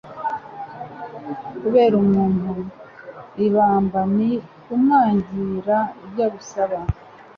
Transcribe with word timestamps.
Kubera 1.59 1.93
umuntu 2.03 2.51
ibamba 3.47 3.99
ni 4.15 4.31
Kumwangira 4.63 5.77
ibyo 6.03 6.21
agusaba. 6.29 6.77